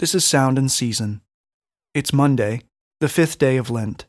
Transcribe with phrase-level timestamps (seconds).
[0.00, 1.22] This is Sound and Season.
[1.92, 2.62] It's Monday,
[3.00, 4.06] the fifth day of Lent.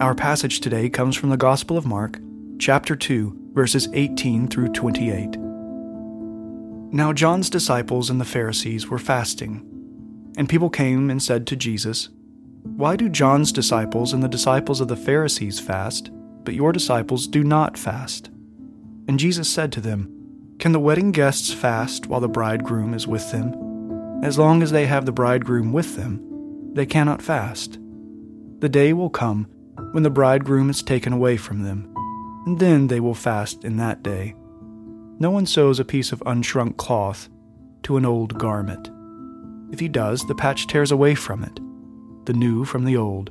[0.00, 2.18] Our passage today comes from the Gospel of Mark,
[2.58, 5.36] chapter 2, verses 18 through 28.
[6.94, 9.68] Now John's disciples and the Pharisees were fasting,
[10.38, 12.08] and people came and said to Jesus,
[12.62, 16.10] Why do John's disciples and the disciples of the Pharisees fast,
[16.42, 18.30] but your disciples do not fast?
[19.08, 20.15] And Jesus said to them,
[20.58, 23.54] Can the wedding guests fast while the bridegroom is with them?
[24.24, 27.78] As long as they have the bridegroom with them, they cannot fast.
[28.60, 29.48] The day will come
[29.92, 31.92] when the bridegroom is taken away from them,
[32.46, 34.34] and then they will fast in that day.
[35.18, 37.28] No one sews a piece of unshrunk cloth
[37.82, 38.90] to an old garment.
[39.72, 41.60] If he does, the patch tears away from it,
[42.24, 43.30] the new from the old,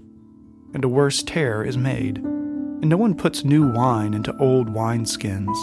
[0.76, 2.18] and a worse tear is made.
[2.18, 5.56] And no one puts new wine into old wineskins,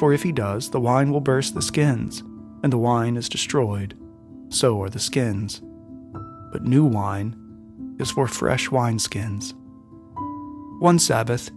[0.00, 2.20] for if he does, the wine will burst the skins,
[2.62, 3.94] and the wine is destroyed.
[4.48, 5.60] So are the skins.
[6.50, 7.36] But new wine
[8.00, 9.52] is for fresh wineskins.
[10.80, 11.50] One Sabbath,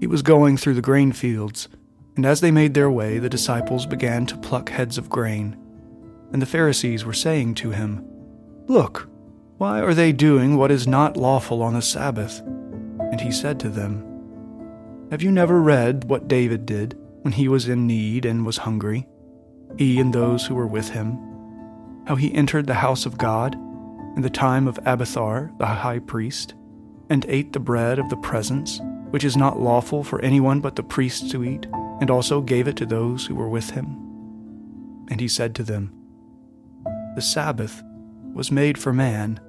[0.00, 1.68] he was going through the grain fields,
[2.16, 5.54] and as they made their way, the disciples began to pluck heads of grain.
[6.32, 8.02] And the Pharisees were saying to him,
[8.66, 9.10] Look,
[9.58, 12.40] why are they doing what is not lawful on the Sabbath?
[12.40, 14.10] And he said to them,
[15.10, 19.08] have you never read what David did when he was in need and was hungry,
[19.78, 21.18] he and those who were with him?
[22.06, 23.54] How he entered the house of God
[24.14, 26.54] in the time of Abiathar the high priest,
[27.08, 30.82] and ate the bread of the presence, which is not lawful for anyone but the
[30.82, 31.66] priests to eat,
[32.00, 33.86] and also gave it to those who were with him?
[35.08, 35.94] And he said to them,
[37.16, 37.82] The Sabbath
[38.34, 39.40] was made for man,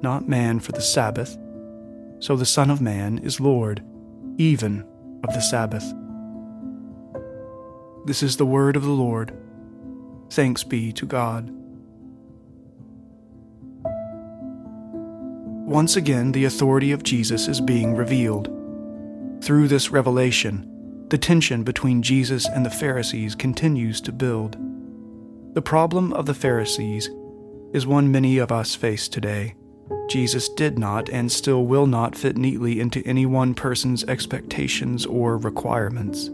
[0.00, 1.36] not man for the Sabbath.
[2.20, 3.82] So the Son of Man is Lord
[4.36, 4.84] even
[5.24, 5.92] of the Sabbath.
[8.04, 9.36] This is the word of the Lord.
[10.30, 11.50] Thanks be to God.
[15.70, 18.48] Once again, the authority of Jesus is being revealed.
[19.42, 20.66] Through this revelation,
[21.10, 24.56] the tension between Jesus and the Pharisees continues to build.
[25.54, 27.10] The problem of the Pharisees
[27.72, 29.54] is one many of us face today.
[30.08, 35.36] Jesus did not and still will not fit neatly into any one person's expectations or
[35.36, 36.30] requirements.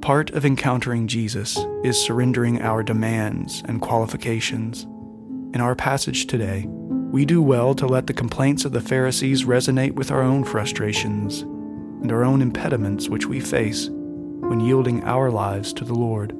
[0.00, 4.84] Part of encountering Jesus is surrendering our demands and qualifications.
[5.54, 9.92] In our passage today, we do well to let the complaints of the Pharisees resonate
[9.92, 15.72] with our own frustrations and our own impediments which we face when yielding our lives
[15.74, 16.34] to the Lord.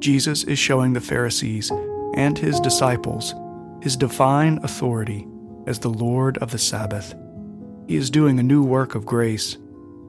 [0.00, 1.70] Jesus is showing the Pharisees
[2.14, 3.34] and his disciples
[3.80, 5.26] his divine authority
[5.66, 7.14] as the Lord of the Sabbath.
[7.86, 9.56] He is doing a new work of grace,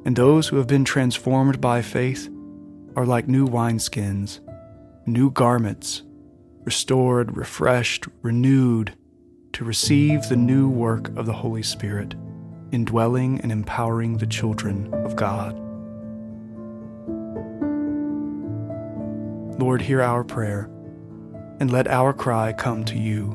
[0.06, 2.30] and those who have been transformed by faith
[3.00, 4.42] are like new wineskins,
[5.06, 6.04] new garments,
[6.66, 8.94] restored, refreshed, renewed
[9.54, 12.14] to receive the new work of the Holy Spirit,
[12.74, 15.58] indwelling and empowering the children of God.
[19.58, 20.70] Lord, hear our prayer,
[21.62, 23.34] and let our cry come to you.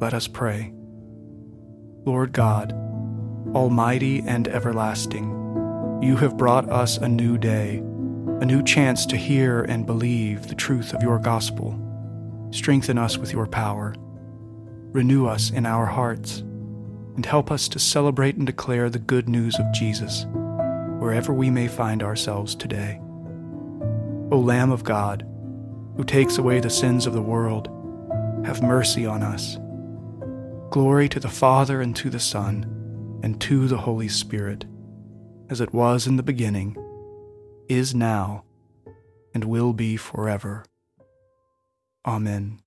[0.00, 0.72] Let us pray.
[2.06, 2.72] Lord God,
[3.54, 5.28] Almighty and everlasting,
[6.00, 7.82] you have brought us a new day,
[8.40, 11.78] a new chance to hear and believe the truth of your gospel.
[12.52, 13.94] Strengthen us with your power.
[14.92, 16.38] Renew us in our hearts,
[17.16, 20.24] and help us to celebrate and declare the good news of Jesus
[20.98, 22.98] wherever we may find ourselves today.
[24.32, 25.26] O Lamb of God,
[25.98, 27.68] who takes away the sins of the world,
[28.46, 29.58] have mercy on us.
[30.70, 34.64] Glory to the Father, and to the Son, and to the Holy Spirit,
[35.50, 36.74] as it was in the beginning,
[37.70, 38.42] is now,
[39.32, 40.64] and will be forever.
[42.04, 42.60] Amen.